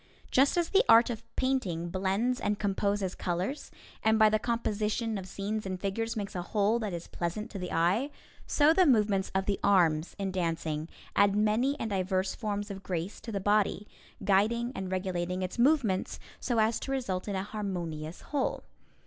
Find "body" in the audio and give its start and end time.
13.39-13.87